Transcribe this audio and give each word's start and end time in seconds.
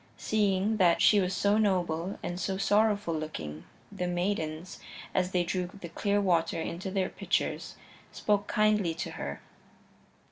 Seeing 0.17 0.77
that 0.77 0.99
she 0.99 1.19
was 1.19 1.31
so 1.35 1.59
noble 1.59 2.17
and 2.23 2.39
so 2.39 2.57
sorrowful 2.57 3.13
looking, 3.13 3.65
the 3.91 4.07
maidens, 4.07 4.79
as 5.13 5.29
they 5.29 5.43
drew 5.43 5.67
the 5.79 5.89
clear 5.89 6.19
water 6.19 6.59
into 6.59 6.89
their 6.89 7.07
pitchers, 7.07 7.75
spoke 8.11 8.47
kindly 8.47 8.95
to 8.95 9.11
her. 9.11 9.41